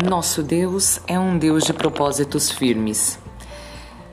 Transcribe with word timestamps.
Nosso 0.00 0.42
Deus 0.42 1.00
é 1.06 1.18
um 1.18 1.36
Deus 1.36 1.64
de 1.64 1.72
propósitos 1.74 2.50
firmes. 2.50 3.18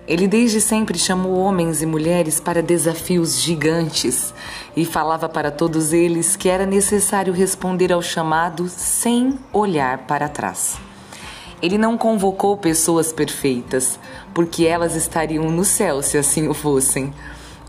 Ele 0.06 0.28
desde 0.28 0.60
sempre 0.60 1.00
chamou 1.00 1.38
homens 1.38 1.82
e 1.82 1.86
mulheres 1.86 2.38
para 2.38 2.62
desafios 2.62 3.40
gigantes 3.40 4.34
e 4.76 4.84
falava 4.84 5.30
para 5.30 5.50
todos 5.50 5.94
eles 5.94 6.36
que 6.36 6.50
era 6.50 6.66
necessário 6.66 7.32
responder 7.32 7.94
ao 7.94 8.02
chamado 8.02 8.68
sem 8.68 9.40
olhar 9.54 10.00
para 10.00 10.28
trás. 10.28 10.78
Ele 11.62 11.78
não 11.78 11.98
convocou 11.98 12.58
pessoas 12.58 13.14
perfeitas, 13.14 13.98
porque 14.34 14.66
elas 14.66 14.96
estariam 14.96 15.50
no 15.50 15.64
céu 15.64 16.02
se 16.04 16.18
assim 16.18 16.50
o 16.50 16.54
fossem. 16.54 17.14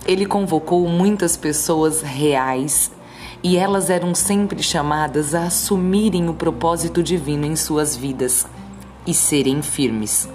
Ele 0.04 0.26
convocou 0.26 0.86
muitas 0.88 1.36
pessoas 1.36 2.02
reais 2.02 2.90
e 3.42 3.56
elas 3.56 3.88
eram 3.88 4.14
sempre 4.14 4.62
chamadas 4.62 5.34
a 5.34 5.44
assumirem 5.44 6.28
o 6.28 6.34
propósito 6.34 7.02
divino 7.02 7.46
em 7.46 7.56
suas 7.56 7.96
vidas 7.96 8.46
e 9.06 9.14
serem 9.14 9.62
firmes. 9.62 10.28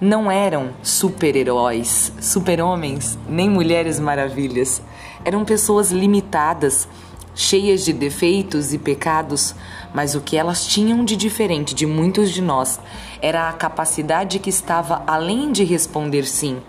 Não 0.00 0.30
eram 0.30 0.70
super-heróis, 0.82 2.12
super-homens, 2.20 3.18
nem 3.28 3.48
mulheres 3.48 4.00
maravilhas. 4.00 4.82
Eram 5.24 5.44
pessoas 5.44 5.92
limitadas, 5.92 6.88
cheias 7.34 7.84
de 7.84 7.92
defeitos 7.92 8.72
e 8.72 8.78
pecados, 8.78 9.54
mas 9.94 10.14
o 10.14 10.20
que 10.20 10.36
elas 10.36 10.66
tinham 10.66 11.04
de 11.04 11.16
diferente 11.16 11.74
de 11.74 11.86
muitos 11.86 12.30
de 12.30 12.42
nós 12.42 12.80
era 13.20 13.48
a 13.48 13.52
capacidade 13.52 14.38
que 14.38 14.50
estava 14.50 15.04
além 15.06 15.52
de 15.52 15.64
responder 15.64 16.24
sim. 16.24 16.60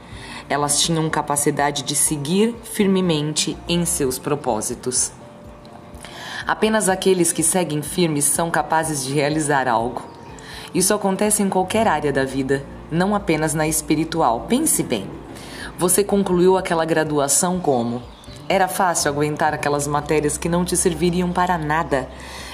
Elas 0.49 0.81
tinham 0.81 1.09
capacidade 1.09 1.83
de 1.83 1.95
seguir 1.95 2.53
firmemente 2.63 3.57
em 3.67 3.85
seus 3.85 4.19
propósitos. 4.19 5.11
Apenas 6.45 6.89
aqueles 6.89 7.31
que 7.31 7.41
seguem 7.41 7.81
firmes 7.81 8.25
são 8.25 8.52
capazes 8.52 9.05
de 9.05 9.13
realizar 9.13 9.67
algo. 9.67 10.03
Isso 10.73 10.94
acontece 10.94 11.41
em 11.41 11.49
qualquer 11.49 11.88
área 11.88 12.11
da 12.11 12.25
vida, 12.25 12.63
não 12.91 13.16
apenas 13.16 13.53
na 13.53 13.67
espiritual. 13.67 14.45
Pense 14.49 14.83
bem. 14.83 15.08
Você 15.77 16.03
concluiu 16.03 16.58
aquela 16.58 16.83
graduação 16.83 17.59
como? 17.59 18.02
Era 18.49 18.67
fácil 18.67 19.09
aguentar 19.09 19.53
aquelas 19.53 19.88
matérias 19.88 20.38
que 20.38 20.49
não 20.49 20.66
te 20.66 20.75
serviriam 20.75 21.31
para 21.31 21.58
nada. 21.58 22.09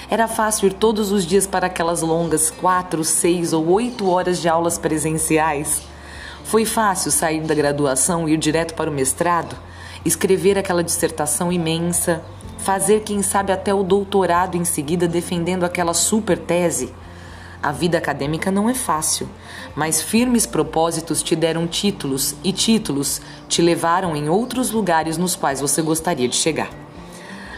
Era 0.08 0.28
fácil 0.28 0.68
ir 0.68 0.74
todos 0.74 1.10
os 1.10 1.26
dias 1.26 1.46
para 1.46 1.66
aquelas 1.66 2.00
longas 2.00 2.50
quatro, 2.50 3.02
seis 3.02 3.52
ou 3.52 3.68
oito 3.70 4.08
horas 4.08 4.40
de 4.40 4.48
aulas 4.48 4.78
presenciais. 4.78 5.82
Foi 6.44 6.64
fácil 6.64 7.10
sair 7.10 7.40
da 7.40 7.54
graduação 7.54 8.28
e 8.28 8.34
ir 8.34 8.36
direto 8.36 8.74
para 8.74 8.90
o 8.90 8.92
mestrado, 8.92 9.56
escrever 10.04 10.56
aquela 10.56 10.82
dissertação 10.82 11.52
imensa, 11.52 12.22
fazer, 12.60 13.00
quem 13.00 13.22
sabe, 13.22 13.52
até 13.52 13.74
o 13.74 13.82
doutorado 13.82 14.56
em 14.56 14.64
seguida 14.64 15.08
defendendo 15.08 15.64
aquela 15.64 15.94
super 15.94 16.38
tese. 16.38 16.94
A 17.62 17.72
vida 17.72 17.98
acadêmica 17.98 18.50
não 18.50 18.70
é 18.70 18.74
fácil, 18.74 19.28
mas 19.74 20.00
firmes 20.00 20.46
propósitos 20.46 21.22
te 21.22 21.36
deram 21.36 21.66
títulos 21.66 22.34
e 22.42 22.52
títulos 22.52 23.20
te 23.48 23.60
levaram 23.60 24.16
em 24.16 24.28
outros 24.28 24.70
lugares 24.70 25.18
nos 25.18 25.36
quais 25.36 25.60
você 25.60 25.82
gostaria 25.82 26.28
de 26.28 26.36
chegar. 26.36 26.70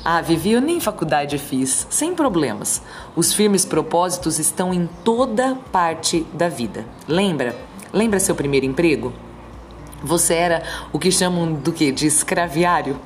Ah, 0.04 0.20
Vivi, 0.20 0.50
eu 0.50 0.60
nem 0.60 0.80
faculdade 0.80 1.38
fiz, 1.38 1.86
sem 1.88 2.12
problemas. 2.12 2.82
Os 3.14 3.32
firmes 3.32 3.64
propósitos 3.64 4.40
estão 4.40 4.74
em 4.74 4.88
toda 5.04 5.54
parte 5.70 6.26
da 6.32 6.48
vida. 6.48 6.84
Lembra? 7.06 7.54
Lembra 7.92 8.18
seu 8.18 8.34
primeiro 8.34 8.66
emprego? 8.66 9.12
Você 10.02 10.34
era 10.34 10.64
o 10.92 10.98
que 10.98 11.12
chamam 11.12 11.52
do 11.52 11.72
que? 11.72 11.92
De 11.92 12.08
escraviário? 12.08 12.98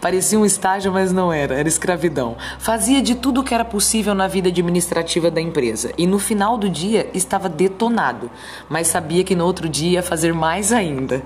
Parecia 0.00 0.38
um 0.38 0.46
estágio, 0.46 0.90
mas 0.90 1.12
não 1.12 1.32
era, 1.32 1.54
era 1.54 1.68
escravidão. 1.68 2.36
Fazia 2.58 3.02
de 3.02 3.14
tudo 3.14 3.40
o 3.40 3.44
que 3.44 3.54
era 3.54 3.64
possível 3.64 4.14
na 4.14 4.26
vida 4.26 4.48
administrativa 4.48 5.30
da 5.30 5.40
empresa 5.40 5.92
e 5.98 6.06
no 6.06 6.18
final 6.18 6.56
do 6.56 6.70
dia 6.70 7.10
estava 7.12 7.48
detonado, 7.48 8.30
mas 8.68 8.86
sabia 8.86 9.22
que 9.22 9.34
no 9.34 9.44
outro 9.44 9.68
dia 9.68 9.90
ia 9.90 10.02
fazer 10.02 10.32
mais 10.32 10.72
ainda. 10.72 11.22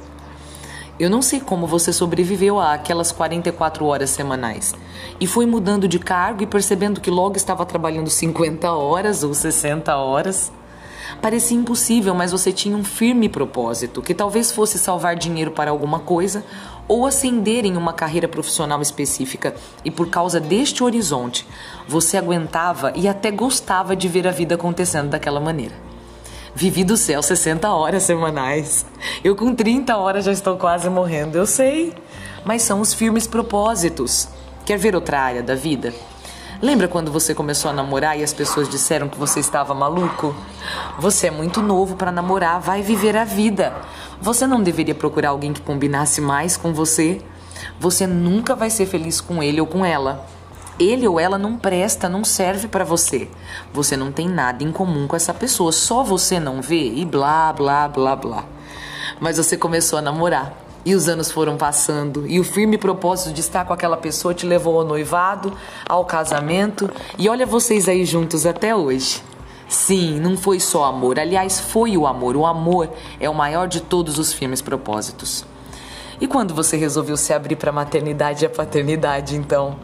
Eu 0.99 1.11
não 1.11 1.23
sei 1.23 1.41
como 1.41 1.67
você 1.67 1.93
sobreviveu 1.93 2.61
a 2.61 2.75
aquelas 2.75 3.11
44 3.11 3.85
horas 3.85 4.11
semanais. 4.11 4.73
E 5.21 5.27
foi 5.27 5.45
mudando 5.45 5.89
de 5.89 5.99
cargo 5.99 6.43
e 6.43 6.47
percebendo 6.47 7.01
que 7.01 7.11
logo 7.11 7.37
estava 7.37 7.67
trabalhando 7.67 8.09
50 8.09 8.71
horas 8.73 9.25
ou 9.25 9.35
60 9.35 9.97
horas. 9.97 10.53
Parecia 11.21 11.57
impossível, 11.57 12.15
mas 12.15 12.33
você 12.33 12.53
tinha 12.53 12.77
um 12.77 12.85
firme 12.85 13.29
propósito, 13.29 14.03
que 14.03 14.15
talvez 14.15 14.53
fosse 14.53 14.79
salvar 14.79 15.17
dinheiro 15.17 15.51
para 15.51 15.71
alguma 15.71 15.99
coisa 15.99 16.45
ou 16.87 17.07
ascender 17.07 17.65
em 17.65 17.77
uma 17.77 17.93
carreira 17.93 18.29
profissional 18.29 18.83
específica, 18.83 19.55
e 19.85 19.91
por 19.91 20.11
causa 20.11 20.39
deste 20.39 20.85
horizonte, 20.85 21.47
você 21.89 22.17
aguentava 22.17 22.93
e 22.95 23.09
até 23.09 23.31
gostava 23.31 23.97
de 23.97 24.07
ver 24.07 24.29
a 24.29 24.31
vida 24.31 24.55
acontecendo 24.55 25.09
daquela 25.09 25.41
maneira. 25.41 25.75
Vivi 26.55 26.85
do 26.85 26.97
céu 26.97 27.21
60 27.21 27.69
horas 27.73 28.05
semanais. 28.05 28.87
Eu 29.25 29.35
com 29.35 29.53
30 29.55 29.97
horas 29.97 30.25
já 30.25 30.31
estou 30.31 30.57
quase 30.57 30.89
morrendo, 30.89 31.37
eu 31.37 31.47
sei. 31.47 31.93
Mas 32.45 32.63
são 32.63 32.81
os 32.81 32.95
firmes 32.95 33.27
propósitos. 33.27 34.29
Quer 34.65 34.79
ver 34.79 34.95
outra 34.95 35.19
área 35.21 35.43
da 35.43 35.57
vida? 35.57 35.93
Lembra 36.65 36.89
quando 36.89 37.13
você 37.13 37.35
começou 37.35 37.71
a 37.71 37.75
namorar 37.75 38.19
e 38.19 38.23
as 38.23 38.33
pessoas 38.33 38.71
disseram 38.71 39.07
que 39.07 39.19
você 39.19 39.39
estava 39.39 39.75
maluco? 39.75 40.35
Você 40.99 41.27
é 41.27 41.31
muito 41.31 41.61
novo 41.61 41.95
para 41.95 42.11
namorar, 42.11 42.59
vai 42.59 42.81
viver 42.81 43.19
a 43.19 43.23
vida. 43.23 43.77
Você 44.19 44.47
não 44.47 44.63
deveria 44.63 44.95
procurar 44.95 45.29
alguém 45.29 45.53
que 45.53 45.61
combinasse 45.61 46.23
mais 46.23 46.57
com 46.57 46.73
você? 46.73 47.21
Você 47.79 48.07
nunca 48.07 48.57
vai 48.57 48.71
ser 48.71 48.87
feliz 48.87 49.21
com 49.21 49.43
ele 49.43 49.61
ou 49.61 49.67
com 49.67 49.85
ela. 49.85 50.25
Ele 50.81 51.07
ou 51.07 51.21
ela 51.21 51.37
não 51.37 51.59
presta, 51.59 52.09
não 52.09 52.25
serve 52.25 52.67
para 52.67 52.83
você. 52.83 53.29
Você 53.71 53.95
não 53.95 54.11
tem 54.11 54.27
nada 54.27 54.65
em 54.65 54.73
comum 54.73 55.07
com 55.07 55.17
essa 55.17 55.35
pessoa, 55.35 55.71
só 55.71 56.03
você 56.03 56.41
não 56.41 56.63
vê 56.63 56.95
e 56.95 57.05
blá, 57.05 57.53
blá, 57.53 57.87
blá, 57.89 58.17
blá. 58.17 58.45
Mas 59.21 59.37
você 59.37 59.55
começou 59.59 59.99
a 59.99 60.03
namorar 60.03 60.64
e 60.85 60.95
os 60.95 61.09
anos 61.09 61.31
foram 61.31 61.57
passando, 61.57 62.27
e 62.27 62.39
o 62.39 62.45
firme 62.45 62.77
propósito 62.77 63.33
de 63.33 63.41
estar 63.41 63.65
com 63.65 63.73
aquela 63.73 63.97
pessoa 63.97 64.35
te 64.35 64.45
levou 64.45 64.79
ao 64.79 64.87
noivado, 64.87 65.53
ao 65.89 66.05
casamento, 66.05 66.91
e 67.19 67.29
olha 67.29 67.47
vocês 67.47 67.89
aí 67.89 68.05
juntos 68.05 68.45
até 68.45 68.77
hoje. 68.77 69.23
Sim, 69.67 70.21
não 70.21 70.37
foi 70.37 70.61
só 70.61 70.85
amor, 70.85 71.19
aliás, 71.19 71.59
foi 71.59 71.97
o 71.97 72.07
amor. 72.07 72.37
O 72.37 72.45
amor 72.45 72.91
é 73.19 73.29
o 73.29 73.35
maior 73.35 73.67
de 73.67 73.81
todos 73.81 74.19
os 74.19 74.33
firmes 74.33 74.61
propósitos. 74.61 75.45
E 76.21 76.27
quando 76.27 76.55
você 76.55 76.77
resolveu 76.77 77.17
se 77.17 77.33
abrir 77.33 77.57
para 77.57 77.71
a 77.71 77.73
maternidade 77.73 78.45
e 78.45 78.47
a 78.47 78.51
paternidade, 78.51 79.37
então? 79.37 79.77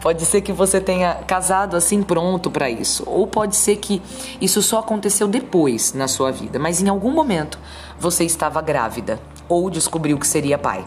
Pode 0.00 0.24
ser 0.24 0.40
que 0.40 0.52
você 0.52 0.80
tenha 0.80 1.16
casado 1.26 1.76
assim 1.76 2.02
pronto 2.02 2.50
para 2.50 2.70
isso, 2.70 3.02
ou 3.06 3.26
pode 3.26 3.56
ser 3.56 3.76
que 3.76 4.00
isso 4.40 4.62
só 4.62 4.78
aconteceu 4.78 5.28
depois 5.28 5.92
na 5.92 6.08
sua 6.08 6.30
vida, 6.30 6.58
mas 6.58 6.80
em 6.80 6.88
algum 6.88 7.10
momento 7.10 7.58
você 7.98 8.24
estava 8.24 8.62
grávida 8.62 9.20
ou 9.50 9.68
descobriu 9.68 10.16
que 10.16 10.26
seria 10.26 10.56
pai. 10.56 10.84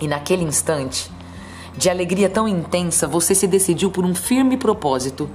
E 0.00 0.06
naquele 0.06 0.44
instante, 0.44 1.10
de 1.76 1.88
alegria 1.88 2.28
tão 2.28 2.46
intensa, 2.46 3.08
você 3.08 3.34
se 3.34 3.46
decidiu 3.46 3.90
por 3.90 4.04
um 4.04 4.14
firme 4.14 4.56
propósito 4.58 5.28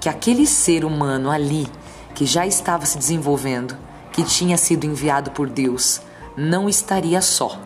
que 0.00 0.08
aquele 0.08 0.46
ser 0.46 0.84
humano 0.84 1.30
ali, 1.30 1.68
que 2.14 2.26
já 2.26 2.44
estava 2.44 2.84
se 2.84 2.98
desenvolvendo, 2.98 3.76
que 4.12 4.24
tinha 4.24 4.58
sido 4.58 4.84
enviado 4.84 5.30
por 5.30 5.48
Deus, 5.48 6.02
não 6.36 6.68
estaria 6.68 7.22
só, 7.22 7.56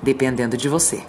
dependendo 0.00 0.56
de 0.56 0.68
você. 0.68 1.02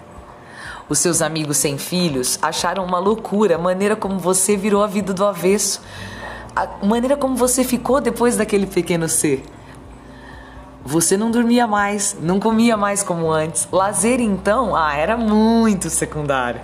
Os 0.88 0.98
seus 0.98 1.22
amigos 1.22 1.58
sem 1.58 1.78
filhos 1.78 2.40
acharam 2.42 2.84
uma 2.84 2.98
loucura 2.98 3.54
a 3.54 3.58
maneira 3.58 3.94
como 3.94 4.18
você 4.18 4.56
virou 4.56 4.82
a 4.82 4.88
vida 4.88 5.14
do 5.14 5.24
avesso, 5.24 5.80
a 6.56 6.84
maneira 6.84 7.16
como 7.16 7.36
você 7.36 7.62
ficou 7.62 8.00
depois 8.00 8.36
daquele 8.36 8.66
pequeno 8.66 9.08
ser. 9.08 9.44
Você 10.84 11.16
não 11.16 11.30
dormia 11.30 11.66
mais, 11.66 12.16
não 12.20 12.40
comia 12.40 12.76
mais 12.76 13.02
como 13.02 13.30
antes. 13.30 13.68
Lazer, 13.70 14.20
então, 14.20 14.74
ah, 14.74 14.94
era 14.96 15.16
muito 15.16 15.90
secundário. 15.90 16.60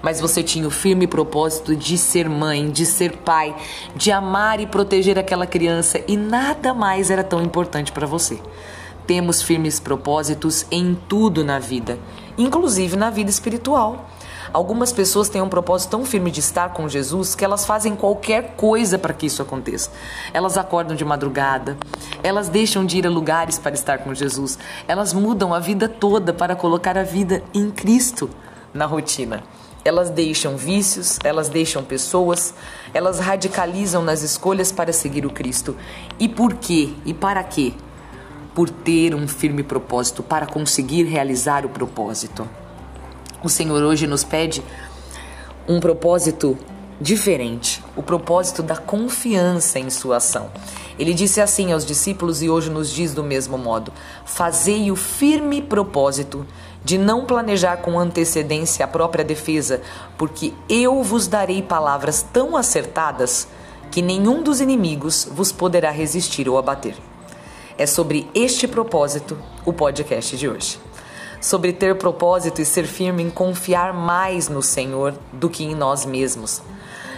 Mas 0.00 0.20
você 0.20 0.42
tinha 0.42 0.66
o 0.66 0.70
firme 0.70 1.06
propósito 1.06 1.76
de 1.76 1.98
ser 1.98 2.28
mãe, 2.28 2.70
de 2.70 2.86
ser 2.86 3.18
pai, 3.18 3.54
de 3.94 4.10
amar 4.10 4.60
e 4.60 4.66
proteger 4.66 5.18
aquela 5.18 5.46
criança 5.46 6.00
e 6.08 6.16
nada 6.16 6.72
mais 6.74 7.10
era 7.10 7.22
tão 7.22 7.42
importante 7.42 7.92
para 7.92 8.06
você. 8.06 8.40
Temos 9.06 9.42
firmes 9.42 9.80
propósitos 9.80 10.66
em 10.70 10.96
tudo 11.08 11.44
na 11.44 11.58
vida, 11.58 11.98
inclusive 12.38 12.96
na 12.96 13.10
vida 13.10 13.30
espiritual. 13.30 14.08
Algumas 14.52 14.92
pessoas 14.92 15.30
têm 15.30 15.40
um 15.40 15.48
propósito 15.48 15.92
tão 15.92 16.04
firme 16.04 16.30
de 16.30 16.40
estar 16.40 16.74
com 16.74 16.86
Jesus 16.86 17.34
que 17.34 17.42
elas 17.42 17.64
fazem 17.64 17.96
qualquer 17.96 18.54
coisa 18.54 18.98
para 18.98 19.14
que 19.14 19.24
isso 19.24 19.40
aconteça. 19.40 19.90
Elas 20.30 20.58
acordam 20.58 20.94
de 20.94 21.06
madrugada, 21.06 21.74
elas 22.22 22.50
deixam 22.50 22.84
de 22.84 22.98
ir 22.98 23.06
a 23.06 23.10
lugares 23.10 23.58
para 23.58 23.74
estar 23.74 23.98
com 23.98 24.12
Jesus, 24.12 24.58
elas 24.86 25.14
mudam 25.14 25.54
a 25.54 25.58
vida 25.58 25.88
toda 25.88 26.34
para 26.34 26.54
colocar 26.54 26.98
a 26.98 27.02
vida 27.02 27.42
em 27.54 27.70
Cristo 27.70 28.28
na 28.74 28.84
rotina. 28.84 29.42
Elas 29.84 30.10
deixam 30.10 30.54
vícios, 30.54 31.18
elas 31.24 31.48
deixam 31.48 31.82
pessoas, 31.82 32.54
elas 32.92 33.20
radicalizam 33.20 34.02
nas 34.02 34.22
escolhas 34.22 34.70
para 34.70 34.92
seguir 34.92 35.24
o 35.24 35.30
Cristo. 35.30 35.74
E 36.20 36.28
por 36.28 36.54
quê? 36.54 36.90
E 37.06 37.14
para 37.14 37.42
quê? 37.42 37.72
Por 38.54 38.68
ter 38.68 39.14
um 39.14 39.26
firme 39.26 39.62
propósito, 39.62 40.22
para 40.22 40.46
conseguir 40.46 41.04
realizar 41.04 41.64
o 41.64 41.70
propósito. 41.70 42.46
O 43.44 43.48
Senhor 43.48 43.82
hoje 43.82 44.06
nos 44.06 44.22
pede 44.22 44.62
um 45.66 45.80
propósito 45.80 46.56
diferente, 47.00 47.82
o 47.96 48.02
propósito 48.02 48.62
da 48.62 48.76
confiança 48.76 49.80
em 49.80 49.90
sua 49.90 50.18
ação. 50.18 50.48
Ele 50.96 51.12
disse 51.12 51.40
assim 51.40 51.72
aos 51.72 51.84
discípulos 51.84 52.40
e 52.40 52.48
hoje 52.48 52.70
nos 52.70 52.88
diz 52.88 53.12
do 53.12 53.24
mesmo 53.24 53.58
modo: 53.58 53.92
Fazei 54.24 54.92
o 54.92 54.96
firme 54.96 55.60
propósito 55.60 56.46
de 56.84 56.96
não 56.96 57.24
planejar 57.24 57.78
com 57.78 57.98
antecedência 57.98 58.84
a 58.84 58.88
própria 58.88 59.24
defesa, 59.24 59.80
porque 60.16 60.52
eu 60.68 61.02
vos 61.02 61.26
darei 61.26 61.62
palavras 61.62 62.24
tão 62.32 62.56
acertadas 62.56 63.48
que 63.90 64.00
nenhum 64.00 64.40
dos 64.40 64.60
inimigos 64.60 65.28
vos 65.30 65.50
poderá 65.50 65.90
resistir 65.90 66.48
ou 66.48 66.58
abater. 66.58 66.94
É 67.76 67.86
sobre 67.86 68.28
este 68.34 68.68
propósito 68.68 69.36
o 69.64 69.72
podcast 69.72 70.36
de 70.36 70.48
hoje. 70.48 70.78
Sobre 71.42 71.74
ter 71.74 71.96
propósito 71.96 72.62
e 72.62 72.64
ser 72.64 72.86
firme 72.86 73.22
em 73.22 73.28
confiar 73.28 73.92
mais 73.92 74.48
no 74.48 74.62
Senhor 74.62 75.12
do 75.30 75.50
que 75.50 75.62
em 75.62 75.74
nós 75.74 76.06
mesmos. 76.06 76.62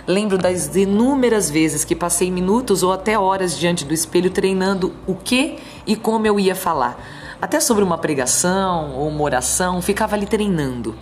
Lembro 0.05 0.37
das 0.37 0.75
inúmeras 0.75 1.49
vezes 1.49 1.85
que 1.85 1.95
passei 1.95 2.29
minutos 2.29 2.83
ou 2.83 2.93
até 2.93 3.17
horas 3.17 3.57
diante 3.57 3.85
do 3.85 3.95
espelho 3.95 4.31
treinando 4.31 4.93
o 5.07 5.15
que 5.15 5.59
e 5.87 5.95
como 5.95 6.27
eu 6.27 6.41
ia 6.41 6.57
falar 6.57 6.99
até 7.45 7.61
sobre 7.61 7.85
uma 7.85 7.99
pregação 7.99 8.95
ou 8.95 9.07
uma 9.07 9.23
oração, 9.23 9.83
ficava 9.83 10.17
ali 10.17 10.25
treinando. 10.25 10.95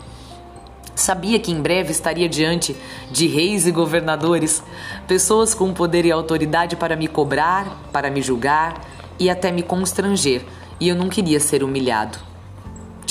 Sabia 0.93 1.39
que 1.39 1.53
em 1.53 1.63
breve 1.63 1.93
estaria 1.93 2.29
diante 2.29 2.77
de 3.13 3.29
reis 3.29 3.65
e 3.65 3.71
governadores, 3.71 4.61
pessoas 5.07 5.55
com 5.55 5.73
poder 5.73 6.05
e 6.05 6.11
autoridade 6.11 6.75
para 6.75 6.97
me 6.97 7.07
cobrar, 7.07 7.81
para 7.93 8.11
me 8.11 8.21
julgar 8.21 8.81
e 9.21 9.31
até 9.31 9.53
me 9.53 9.63
constranger, 9.63 10.45
e 10.81 10.89
eu 10.89 10.97
não 10.97 11.09
queria 11.09 11.39
ser 11.39 11.63
humilhado. 11.63 12.32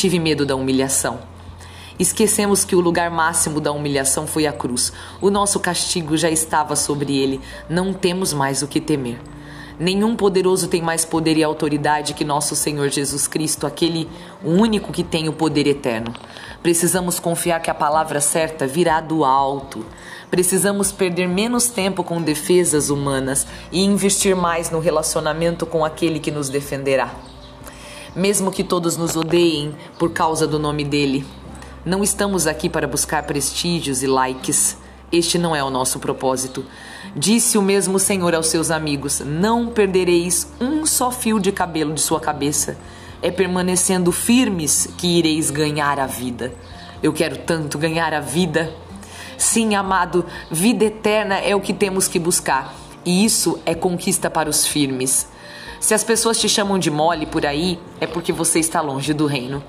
Tive 0.01 0.17
medo 0.17 0.47
da 0.47 0.55
humilhação. 0.55 1.19
Esquecemos 1.99 2.65
que 2.65 2.75
o 2.75 2.79
lugar 2.79 3.11
máximo 3.11 3.61
da 3.61 3.71
humilhação 3.71 4.25
foi 4.25 4.47
a 4.47 4.51
cruz. 4.51 4.91
O 5.21 5.29
nosso 5.29 5.59
castigo 5.59 6.17
já 6.17 6.27
estava 6.27 6.75
sobre 6.75 7.15
ele. 7.15 7.39
Não 7.69 7.93
temos 7.93 8.33
mais 8.33 8.63
o 8.63 8.67
que 8.67 8.81
temer. 8.81 9.19
Nenhum 9.79 10.15
poderoso 10.15 10.67
tem 10.67 10.81
mais 10.81 11.05
poder 11.05 11.37
e 11.37 11.43
autoridade 11.43 12.15
que 12.15 12.25
nosso 12.25 12.55
Senhor 12.55 12.89
Jesus 12.89 13.27
Cristo, 13.27 13.67
aquele 13.67 14.09
único 14.43 14.91
que 14.91 15.03
tem 15.03 15.29
o 15.29 15.33
poder 15.33 15.67
eterno. 15.67 16.11
Precisamos 16.63 17.19
confiar 17.19 17.59
que 17.59 17.69
a 17.69 17.75
palavra 17.75 18.19
certa 18.19 18.65
virá 18.65 19.01
do 19.01 19.23
alto. 19.23 19.85
Precisamos 20.31 20.91
perder 20.91 21.27
menos 21.27 21.67
tempo 21.67 22.03
com 22.03 22.19
defesas 22.19 22.89
humanas 22.89 23.45
e 23.71 23.83
investir 23.83 24.35
mais 24.35 24.71
no 24.71 24.79
relacionamento 24.79 25.67
com 25.67 25.85
aquele 25.85 26.19
que 26.19 26.31
nos 26.31 26.49
defenderá. 26.49 27.13
Mesmo 28.15 28.51
que 28.51 28.61
todos 28.61 28.97
nos 28.97 29.15
odeiem 29.15 29.73
por 29.97 30.11
causa 30.11 30.45
do 30.45 30.59
nome 30.59 30.83
dele, 30.83 31.25
não 31.85 32.03
estamos 32.03 32.45
aqui 32.45 32.69
para 32.69 32.85
buscar 32.85 33.23
prestígios 33.23 34.03
e 34.03 34.07
likes. 34.07 34.77
Este 35.09 35.37
não 35.37 35.55
é 35.55 35.63
o 35.63 35.69
nosso 35.69 35.97
propósito. 35.97 36.65
Disse 37.15 37.57
o 37.57 37.61
mesmo 37.61 37.97
Senhor 37.97 38.35
aos 38.35 38.47
seus 38.47 38.69
amigos: 38.69 39.21
Não 39.21 39.67
perdereis 39.67 40.45
um 40.59 40.85
só 40.85 41.09
fio 41.09 41.39
de 41.39 41.53
cabelo 41.53 41.93
de 41.93 42.01
sua 42.01 42.19
cabeça. 42.19 42.77
É 43.21 43.31
permanecendo 43.31 44.11
firmes 44.11 44.89
que 44.97 45.19
ireis 45.19 45.49
ganhar 45.49 45.97
a 45.97 46.05
vida. 46.05 46.53
Eu 47.01 47.13
quero 47.13 47.37
tanto 47.37 47.77
ganhar 47.77 48.13
a 48.13 48.19
vida. 48.19 48.73
Sim, 49.37 49.73
amado, 49.73 50.25
vida 50.51 50.83
eterna 50.83 51.37
é 51.37 51.55
o 51.55 51.61
que 51.61 51.73
temos 51.73 52.09
que 52.09 52.19
buscar. 52.19 52.75
E 53.05 53.23
isso 53.23 53.57
é 53.65 53.73
conquista 53.73 54.29
para 54.29 54.49
os 54.49 54.67
firmes. 54.67 55.27
Se 55.81 55.95
as 55.95 56.03
pessoas 56.03 56.39
te 56.39 56.47
chamam 56.47 56.77
de 56.77 56.91
mole 56.91 57.25
por 57.25 57.43
aí, 57.43 57.79
é 57.99 58.05
porque 58.05 58.31
você 58.31 58.59
está 58.59 58.79
longe 58.81 59.15
do 59.15 59.25
reino. 59.25 59.63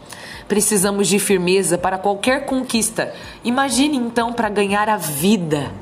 Precisamos 0.47 1.09
de 1.09 1.19
firmeza 1.19 1.79
para 1.79 1.97
qualquer 1.97 2.45
conquista. 2.45 3.15
Imagine 3.43 3.97
então 3.97 4.31
para 4.31 4.51
ganhar 4.51 4.91
a 4.91 4.99
vida. 4.99 5.73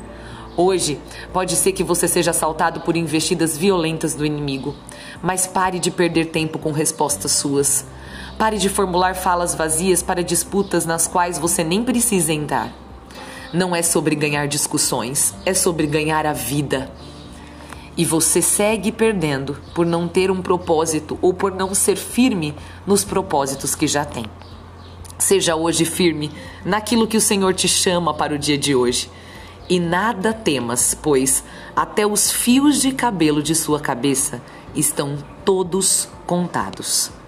Hoje, 0.57 1.01
pode 1.33 1.57
ser 1.57 1.73
que 1.73 1.83
você 1.83 2.07
seja 2.07 2.31
assaltado 2.31 2.81
por 2.83 2.97
investidas 2.97 3.59
violentas 3.59 4.15
do 4.15 4.25
inimigo, 4.25 4.77
mas 5.21 5.49
pare 5.49 5.81
de 5.81 5.91
perder 5.91 6.27
tempo 6.27 6.61
com 6.61 6.71
respostas 6.71 7.33
suas. 7.33 7.85
Pare 8.39 8.57
de 8.57 8.69
formular 8.69 9.17
falas 9.17 9.57
vazias 9.57 10.01
para 10.01 10.23
disputas 10.23 10.87
nas 10.87 11.09
quais 11.09 11.41
você 11.41 11.65
nem 11.65 11.83
precisa 11.83 12.33
entrar. 12.33 12.73
Não 13.53 13.75
é 13.75 13.83
sobre 13.83 14.15
ganhar 14.15 14.47
discussões, 14.47 15.35
é 15.45 15.53
sobre 15.55 15.89
ganhar 15.89 16.25
a 16.25 16.33
vida. 16.33 16.89
E 18.01 18.05
você 18.07 18.41
segue 18.41 18.91
perdendo 18.91 19.59
por 19.75 19.85
não 19.85 20.09
ter 20.09 20.31
um 20.31 20.41
propósito 20.41 21.19
ou 21.21 21.35
por 21.35 21.55
não 21.55 21.75
ser 21.75 21.97
firme 21.97 22.55
nos 22.87 23.05
propósitos 23.05 23.75
que 23.75 23.87
já 23.87 24.07
tem. 24.07 24.25
Seja 25.19 25.55
hoje 25.55 25.85
firme 25.85 26.33
naquilo 26.65 27.07
que 27.07 27.19
o 27.19 27.21
Senhor 27.21 27.53
te 27.53 27.69
chama 27.69 28.15
para 28.15 28.35
o 28.35 28.39
dia 28.39 28.57
de 28.57 28.75
hoje. 28.75 29.11
E 29.69 29.79
nada 29.79 30.33
temas, 30.33 30.95
pois 30.95 31.45
até 31.77 32.07
os 32.07 32.33
fios 32.33 32.81
de 32.81 32.91
cabelo 32.93 33.43
de 33.43 33.55
sua 33.55 33.79
cabeça 33.79 34.41
estão 34.75 35.19
todos 35.45 36.09
contados. 36.27 37.20